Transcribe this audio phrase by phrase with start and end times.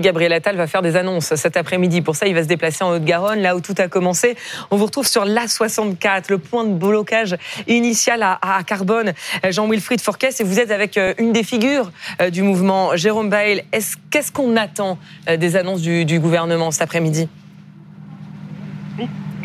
[0.00, 2.00] Gabriel Attal va faire des annonces cet après-midi.
[2.00, 4.36] Pour ça, il va se déplacer en Haute-Garonne, là où tout a commencé.
[4.70, 7.36] On vous retrouve sur l'A64, le point de blocage
[7.68, 9.12] initial à, Carbone.
[9.48, 13.64] Jean-Wilfried Forquès, et vous êtes avec euh, une des figures euh, du mouvement, Jérôme Bail.
[14.10, 17.28] Qu'est-ce qu'on attend euh, des annonces du, gouvernement cet après-midi?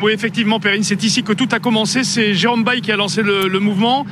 [0.02, 2.04] Oui, effectivement, Perrine, c'est ici que tout a commencé.
[2.04, 4.06] C'est Jérôme Bail qui a lancé le, mouvement.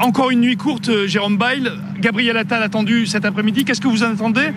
[0.00, 1.70] encore une nuit courte, Jérôme Bail.
[1.98, 3.64] Gabriel Attal attendu cet après-midi.
[3.64, 4.48] Qu'est-ce que vous en attendez?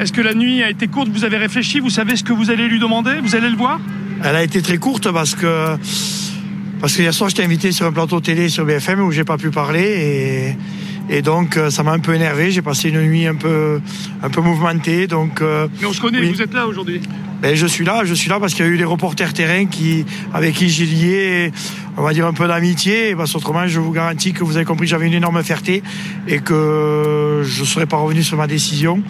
[0.00, 1.08] Est-ce que la nuit a été courte?
[1.08, 1.78] Vous avez réfléchi?
[1.78, 3.12] Vous savez ce que vous allez lui demander?
[3.22, 3.80] Vous allez le voir?
[4.24, 5.76] Elle a été très courte parce que
[6.80, 9.38] parce que hier soir j'étais invité sur un plateau télé sur BFM où j'ai pas
[9.38, 10.56] pu parler
[11.08, 12.50] et, et donc euh, ça m'a un peu énervé.
[12.50, 13.80] J'ai passé une nuit un peu
[14.22, 15.06] un peu mouvementée.
[15.06, 16.22] Donc euh, mais on se connaît.
[16.22, 17.00] Vous êtes là aujourd'hui
[17.42, 19.66] ben, je suis là, je suis là parce qu'il y a eu des reporters terrain
[19.66, 21.52] qui, avec qui j'ai lié,
[21.98, 23.14] on va dire un peu d'amitié.
[23.14, 25.82] Parce autrement, je vous garantis que vous avez compris, j'avais une énorme fierté
[26.26, 29.02] et que je ne serais pas revenu sur ma décision.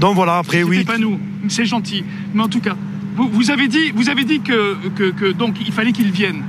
[0.00, 0.82] Donc voilà, après oui.
[0.84, 2.04] pas nous, c'est gentil.
[2.32, 2.74] Mais en tout cas,
[3.16, 6.42] vous, avez dit, vous avez dit que, que, donc il fallait qu'il vienne.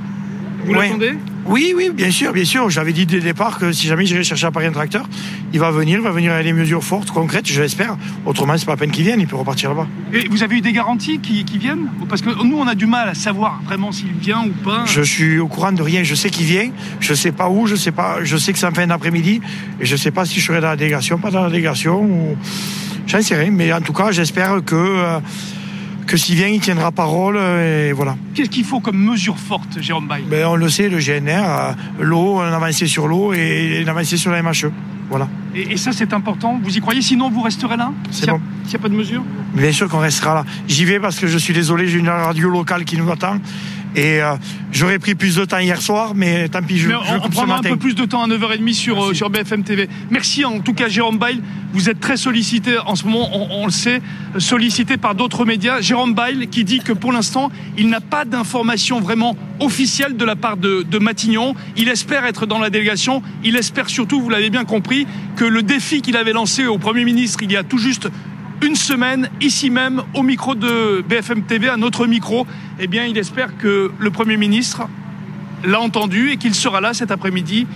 [0.64, 1.12] Vous l'attendez?
[1.44, 2.70] Oui, oui, bien sûr, bien sûr.
[2.70, 5.06] J'avais dit dès le départ que si jamais j'irais chercher à Paris un tracteur,
[5.52, 7.96] il va venir, il va venir avec des mesures fortes, concrètes, je l'espère.
[8.24, 9.88] Autrement, c'est pas la peine qu'il vienne, il peut repartir là-bas.
[10.12, 11.88] Et vous avez eu des garanties qui, viennent?
[12.08, 14.84] Parce que nous, on a du mal à savoir vraiment s'il vient ou pas.
[14.86, 16.04] Je suis au courant de rien.
[16.04, 18.18] Je sais qu'il vient, je sais pas où, je sais pas.
[18.22, 19.40] Je sais que c'est en fin d'après-midi,
[19.80, 22.36] et je sais pas si je serai dans la délégation, pas dans la délégation ou.
[23.12, 25.20] J'en sais rien, mais en tout cas, j'espère que, euh,
[26.06, 28.16] que s'il vient, il tiendra parole, et voilà.
[28.32, 31.72] Qu'est-ce qu'il faut comme mesure forte, Jérôme Bay ben, On le sait, le GNR, euh,
[32.00, 34.72] l'eau, on avancé sur l'eau et une avancée sur la MHE.
[35.10, 35.28] Voilà.
[35.54, 36.58] Et, ça, c'est important?
[36.62, 37.02] Vous y croyez?
[37.02, 37.92] Sinon, vous resterez là?
[38.10, 38.40] C'est bon.
[38.62, 39.22] S'il n'y a pas de mesure?
[39.52, 40.44] Bien sûr qu'on restera là.
[40.66, 43.36] J'y vais parce que je suis désolé, j'ai une radio locale qui nous attend.
[43.94, 44.36] Et euh,
[44.72, 47.62] j'aurais pris plus de temps hier soir, mais tant pis, je, mais on, prendra un
[47.62, 49.88] peu plus de temps à 9h30 sur, euh, sur BFM TV.
[50.10, 51.40] Merci en tout cas, Jérôme Bail.
[51.74, 54.02] Vous êtes très sollicité en ce moment, on, le sait,
[54.38, 55.80] sollicité par d'autres médias.
[55.80, 60.36] Jérôme Bail qui dit que pour l'instant, il n'a pas d'informations vraiment officielles de la
[60.36, 61.54] part de, de Matignon.
[61.76, 63.22] Il espère être dans la délégation.
[63.44, 67.04] Il espère surtout, vous l'avez bien compris, que le défi qu'il avait lancé au Premier
[67.04, 68.08] ministre il y a tout juste
[68.62, 72.46] une semaine, ici même, au micro de BFM TV, à notre micro,
[72.78, 74.82] eh bien, il espère que le Premier ministre
[75.64, 77.66] l'a entendu et qu'il sera là cet après-midi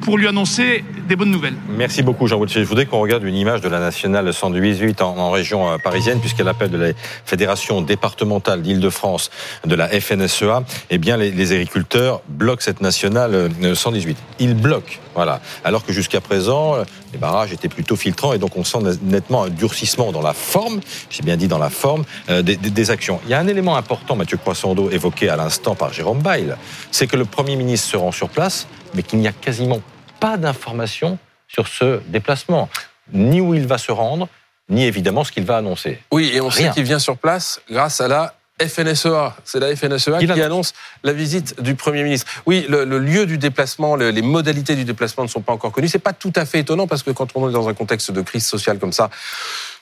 [0.00, 1.56] pour lui annoncer des bonnes nouvelles.
[1.76, 2.62] Merci beaucoup Jean Gauthier.
[2.62, 6.48] Je voudrais qu'on regarde une image de la nationale 118 en, région euh, parisienne, puisqu'elle
[6.48, 6.92] appelle de la
[7.24, 9.30] Fédération départementale d'Île-de-France
[9.64, 10.62] de la FNSEA.
[10.90, 14.10] Eh bien, les, agriculteurs bloquent cette nationale 118.
[14.10, 15.40] Euh, Ils bloquent, voilà.
[15.64, 19.42] Alors que jusqu'à présent, euh, les barrages étaient plutôt filtrants et donc on sent nettement
[19.42, 20.80] un durcissement dans la forme,
[21.10, 23.20] j'ai bien dit dans la forme, des, actions.
[23.24, 26.54] Il y a un élément important, Mathieu Croissando, évoqué à l'instant par Jérôme Bail,
[26.92, 29.80] c'est que le Premier ministre se rend sur place, mais qu'il n'y a quasiment
[30.20, 31.18] pas d'informations
[31.48, 32.68] sur ce déplacement,
[33.12, 34.28] ni où il va se rendre,
[34.68, 35.98] ni évidemment ce qu'il va annoncer.
[36.12, 40.18] Oui, et on sait qu'il vient sur place grâce à la FNSEA, c'est la FNSEA
[40.18, 40.72] qui, annonce
[41.04, 42.26] la visite du Premier ministre.
[42.46, 45.88] Oui, le, lieu du déplacement, les modalités du déplacement ne sont pas encore connues.
[45.88, 48.20] C'est pas tout à fait étonnant parce que quand on est dans un contexte de
[48.20, 49.10] crise sociale comme ça,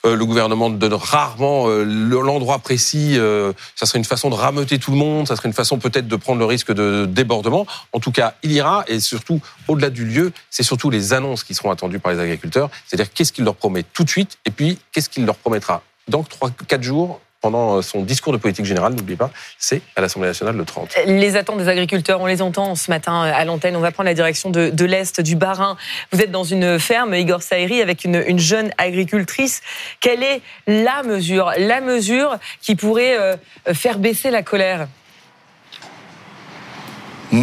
[0.05, 3.15] euh, le gouvernement donne rarement euh, l'endroit précis.
[3.17, 5.27] Euh, ça serait une façon de rameuter tout le monde.
[5.27, 7.65] Ça serait une façon peut-être de prendre le risque de débordement.
[7.93, 8.83] En tout cas, il ira.
[8.87, 12.69] Et surtout, au-delà du lieu, c'est surtout les annonces qui seront attendues par les agriculteurs.
[12.85, 16.23] C'est-à-dire qu'est-ce qu'il leur promet tout de suite et puis qu'est-ce qu'il leur promettra dans
[16.23, 17.19] 3-4 jours
[17.51, 20.97] pendant son discours de politique générale, n'oubliez pas, c'est à l'Assemblée nationale le 30.
[21.05, 23.77] Les attentes des agriculteurs, on les entend ce matin à l'antenne.
[23.77, 25.77] On va prendre la direction de, l'Est, du Bas-Rhin.
[26.11, 29.61] Vous êtes dans une ferme, Igor Saïri, avec une, une, jeune agricultrice.
[30.01, 33.37] Quelle est la mesure, la mesure qui pourrait euh,
[33.73, 34.89] faire baisser la colère?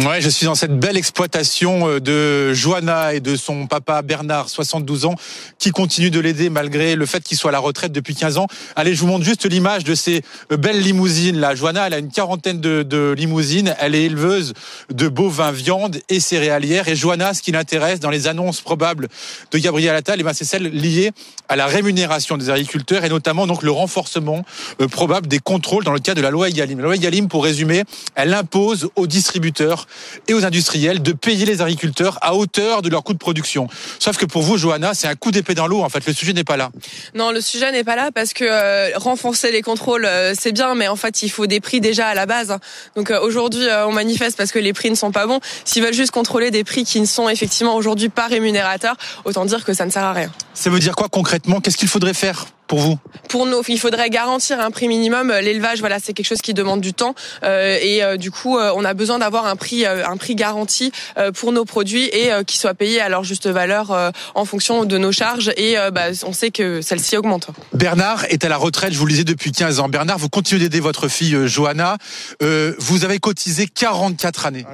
[0.03, 4.49] Ouais, je suis dans cette belle exploitation euh, de Joanna et de son papa Bernard,
[4.49, 5.15] 72 ans,
[5.57, 8.47] qui continue de l'aider malgré le fait qu'il soit à la retraite depuis 15 ans.
[8.75, 11.39] Allez, je vous montre juste l'image de ces euh, belles limousines.
[11.39, 13.73] Là, Joanna, elle a une quarantaine de, limousines.
[13.79, 14.53] Elle est éleveuse
[14.91, 16.89] de bovins, viande et céréalière.
[16.89, 19.07] Et Joanna, ce qui l'intéresse dans les annonces probables
[19.51, 21.11] de Gabriel Attal, eh ben, c'est celle liée
[21.47, 24.43] à la rémunération des agriculteurs et notamment donc le renforcement
[24.81, 26.79] euh, probable des contrôles dans le cadre de la loi Egalim.
[26.79, 27.83] La loi Egalim, pour résumer,
[28.15, 29.84] elle impose aux distributeurs
[30.27, 33.67] et aux industriels de payer les agriculteurs à hauteur de leur coût de production.
[33.99, 35.81] Sauf que pour vous, Johanna, c'est un coup d'épée dans l'eau.
[35.81, 36.71] En fait, le sujet n'est pas là.
[37.13, 40.75] Non, le sujet n'est pas là parce que euh, renforcer les contrôles, euh, c'est bien,
[40.75, 42.57] mais en fait, il faut des prix déjà à la base.
[42.95, 45.39] Donc euh, aujourd'hui, on manifeste parce que les prix ne sont pas bons.
[45.63, 48.95] S'ils veulent juste contrôler des prix qui ne sont effectivement aujourd'hui pas rémunérateurs,
[49.25, 50.31] autant dire que ça ne sert à rien.
[50.53, 51.61] Ça veut dire quoi concrètement?
[51.61, 52.45] Qu'est-ce qu'il faudrait faire?
[52.67, 52.97] Pour vous
[53.29, 55.31] Pour nous, il faudrait garantir un prix minimum.
[55.41, 58.71] L'élevage, voilà, c'est quelque chose qui demande du temps euh, et euh, du coup, euh,
[58.75, 60.91] on a besoin d'avoir un prix, un prix garanti
[61.35, 65.11] pour nos produits et qui soit payé à leur juste valeur en fonction de nos
[65.11, 65.51] charges.
[65.57, 67.47] Et bah, on sait que celle-ci augmente.
[67.73, 69.89] Bernard est à la retraite, je vous le disais depuis 15 ans.
[69.89, 71.97] Bernard, vous continuez d'aider votre fille Johanna.
[72.41, 74.65] vous avez cotisé 44 années.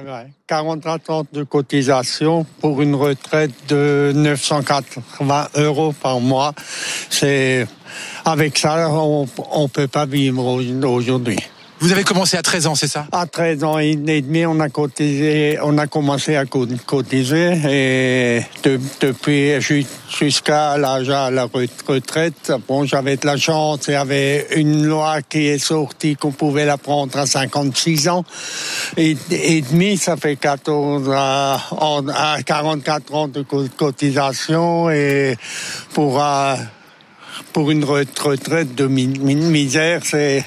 [0.46, 6.52] 44 ans de cotisation pour une retraite de 980 euros par mois.
[7.08, 7.66] C'est
[8.24, 9.26] avec ça, on
[9.62, 11.38] ne peut pas vivre aujourd'hui.
[11.82, 13.08] Vous avez commencé à 13 ans, c'est ça?
[13.10, 18.42] À 13 ans et demi, on a cotisé, on a commencé à cotiser et
[19.00, 19.60] depuis
[20.08, 21.48] jusqu'à l'âge à la
[21.88, 26.30] retraite, bon, j'avais de la chance, il y avait une loi qui est sortie qu'on
[26.30, 28.24] pouvait la prendre à 56 ans
[28.96, 29.16] et,
[29.68, 31.58] demi, ça fait 14 à,
[32.14, 35.36] à 44 ans de cotisation et
[35.94, 36.54] pour euh,
[37.52, 40.44] pour une retraite de misère, c'est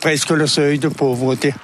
[0.00, 1.54] presque le seuil de pauvreté.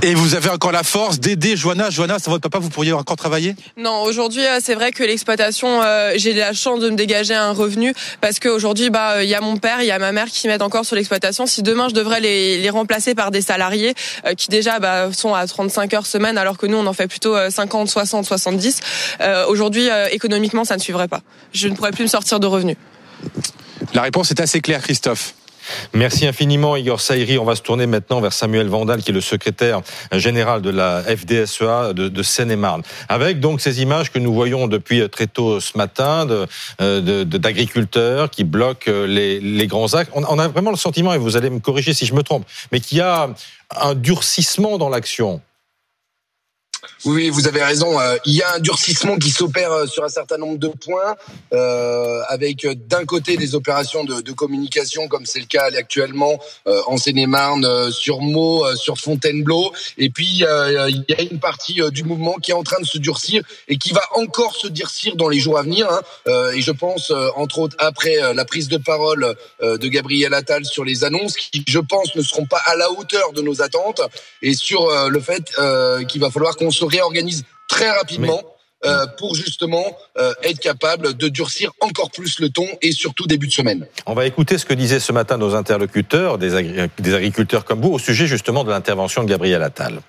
[0.00, 1.90] Et vous avez encore la force d'aider Joanna.
[1.90, 3.54] Joanna, sans votre papa, vous pourriez encore travailler?
[3.76, 7.52] Non, aujourd'hui, euh, c'est vrai que l'exploitation, euh, j'ai la chance de me dégager un
[7.52, 10.48] revenu parce qu'aujourd'hui, bah, il y a mon père, il y a ma mère qui
[10.48, 11.46] mettent encore sur l'exploitation.
[11.46, 13.94] Si demain, je devrais les, les remplacer par des salariés
[14.26, 17.06] euh, qui déjà bah, sont à 35 heures semaine, alors que nous, on en fait
[17.06, 18.80] plutôt 50, 60, 70.
[19.48, 21.20] aujourd'hui, économiquement, ça ne suivrait pas.
[21.52, 22.76] Je ne pourrais plus me sortir de revenus.
[23.94, 25.34] La réponse est assez claire, Christophe.
[25.92, 27.38] Merci infiniment, Igor Saïri.
[27.38, 29.80] On va se tourner maintenant vers Samuel Vandal, qui est le secrétaire
[30.12, 32.82] général de la FDSEA de, Seine-et-Marne.
[33.08, 36.26] Avec donc ces images que nous voyons depuis très tôt ce matin
[36.80, 40.10] euh, d'agriculteurs qui bloquent les, les grands actes.
[40.14, 42.46] On, on, a vraiment le sentiment, et vous allez me corriger si je me trompe,
[42.72, 43.28] mais qu'il y a
[43.76, 45.40] un durcissement dans l'action.
[47.04, 48.00] Oui, vous avez raison.
[48.00, 51.16] Euh, il y a un durcissement qui s'opère euh, sur un certain nombre de points,
[51.52, 56.96] euh, avec d'un côté des opérations de, de communication, comme c'est le cas actuellement en
[56.96, 62.50] Seine-et-Marne, sur Meaux, sur Fontainebleau, et puis il y a une partie du mouvement qui
[62.50, 65.58] est en train de se durcir et qui va encore se durcir dans les jours
[65.58, 65.88] à venir.
[65.90, 66.02] Hein.
[66.54, 71.04] et je pense, entre autres, après la prise de parole de Gabriel Attal sur les
[71.04, 74.02] annonces, qui, je pense, ne seront pas à la hauteur de nos attentes,
[74.40, 75.52] et sur le fait
[76.08, 78.42] qu'il va falloir qu'on se réorganise très rapidement.
[78.84, 83.46] Euh, pour justement euh, être capable de durcir encore plus le ton et surtout début
[83.46, 83.86] de semaine.
[84.06, 88.00] On va écouter ce que disaient ce matin nos interlocuteurs, des, agriculteurs comme vous, au
[88.00, 90.00] sujet justement de l'intervention de Gabriel Attal.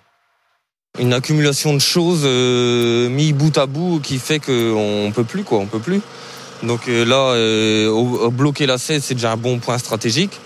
[0.98, 5.60] Une accumulation de choses euh, mis bout à bout qui fait qu'on peut plus quoi,
[5.60, 6.02] on peut plus.
[6.64, 7.36] Donc là,
[8.32, 10.40] bloquer la 16, c'est déjà un bon point stratégique.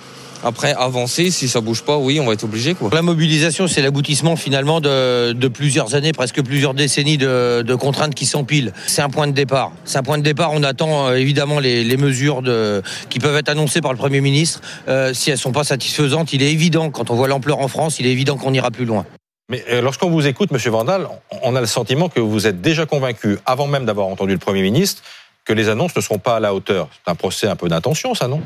[0.43, 2.73] Après, avancer, si ça bouge pas, oui, on va être obligé.
[2.75, 2.89] Quoi.
[2.93, 8.73] La mobilisation, c'est l'aboutissement finalement de, plusieurs années, presque plusieurs décennies de, contraintes qui s'empilent.
[8.87, 9.71] C'est un point de départ.
[9.85, 10.51] C'est un point de départ.
[10.53, 14.61] On attend euh, évidemment les, mesures de, qui peuvent être annoncées par le Premier ministre.
[14.87, 17.99] Euh, si elles sont pas satisfaisantes, il est évident, quand on voit l'ampleur en France,
[17.99, 19.05] il est évident qu'on ira plus loin.
[19.49, 21.07] Mais euh, lorsqu'on vous écoute, Monsieur Vandal,
[21.41, 24.61] on a le sentiment que vous êtes déjà convaincu, avant même d'avoir entendu le Premier
[24.61, 25.03] ministre,
[25.45, 26.89] que les annonces ne seront pas à la hauteur.
[26.91, 28.41] C'est un procès un peu d'intention, ça, non?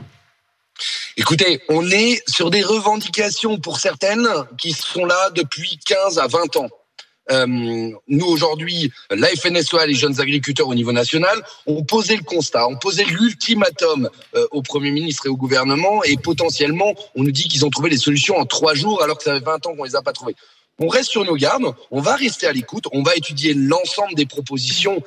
[1.17, 6.57] Écoutez, on est sur des revendications pour certaines qui sont là depuis 15 à 20
[6.57, 6.69] ans.
[7.31, 7.45] Euh,
[8.07, 12.77] nous aujourd'hui, la FNSEA, les jeunes agriculteurs au niveau national, ont posé le constat, ont
[12.77, 17.65] posé l'ultimatum euh, au Premier ministre et au gouvernement, et potentiellement, on nous dit qu'ils
[17.65, 19.95] ont trouvé les solutions en trois jours, alors que ça fait 20 ans qu'on les
[19.95, 20.35] a pas trouvées.
[20.79, 24.25] On reste sur nos gardes, on va rester à l'écoute, on va étudier l'ensemble des
[24.25, 25.03] propositions,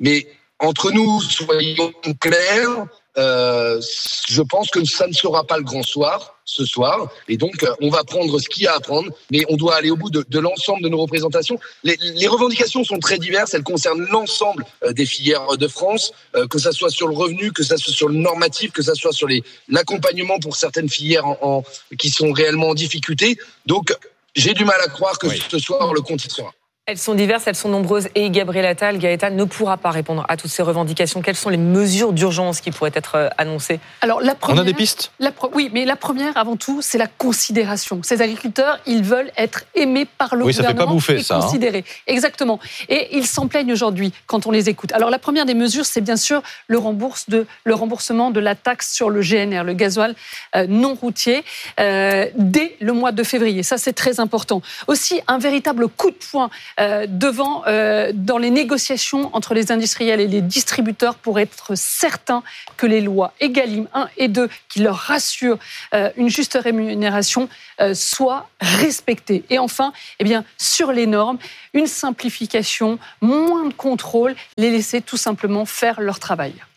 [0.00, 0.26] mais
[0.58, 2.86] entre nous, soyons clairs,
[3.18, 3.80] euh,
[4.28, 7.08] je pense que ça ne sera pas le grand soir ce soir.
[7.28, 9.74] Et donc, euh, on va prendre ce qu'il y a à prendre, mais on doit
[9.74, 11.58] aller au bout de, de l'ensemble de nos représentations.
[11.82, 16.12] Les, les, revendications sont très diverses, elles concernent l'ensemble euh, des filières de France,
[16.50, 19.12] que ça soit sur le revenu, que ça soit sur le normatif, que ça soit
[19.12, 19.28] sur
[19.68, 21.64] l'accompagnement pour certaines filières en, en,
[21.98, 23.38] qui sont réellement en difficulté.
[23.64, 23.96] Donc,
[24.34, 26.52] j'ai du mal à croire que ce soir, le compte y sera.
[26.88, 30.36] Elles sont diverses, elles sont nombreuses et Gabriel Attal, Gaëtan ne pourra pas répondre à
[30.36, 31.20] toutes ces revendications.
[31.20, 33.80] Quelles sont les mesures d'urgence qui pourraient être euh, annoncées?
[34.02, 35.10] Alors, la première, On a des pistes?
[35.52, 37.98] Oui, mais la première, avant tout, c'est la considération.
[38.04, 41.22] Ces agriculteurs, ils veulent être aimés par le oui, gouvernement ça fait pas bouffer, et
[41.24, 41.40] ça, hein.
[41.40, 41.84] considérés.
[42.06, 42.60] Exactement.
[42.88, 44.92] Et ils s'en plaignent aujourd'hui quand on les écoute.
[44.92, 48.54] Alors, la première des mesures, c'est bien sûr le, rembourse de, le remboursement de la
[48.54, 50.14] taxe sur le GNR, le gasoil
[50.54, 51.42] euh, non routier,
[51.80, 53.64] euh, dès le mois de février.
[53.64, 54.62] Ça, c'est très important.
[54.86, 56.48] Aussi, un véritable coup de poing
[57.06, 62.42] devant euh, dans les négociations entre les industriels et les distributeurs pour être certains
[62.76, 65.58] que les lois EGalim 1 et 2 qui leur rassurent
[65.94, 67.48] euh, une juste rémunération
[67.92, 69.44] soient respectées.
[69.50, 71.38] Et enfin, eh bien, sur les normes,
[71.74, 76.54] une simplification, moins de contrôle, les laisser tout simplement faire leur travail.